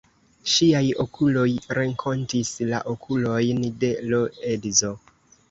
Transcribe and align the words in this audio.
Ŝiaj 0.51 0.79
okuloj 1.03 1.43
renkontis 1.79 2.55
la 2.71 2.81
okulojn 2.95 3.63
de 3.85 3.93
l' 4.09 4.25
edzo. 4.57 4.93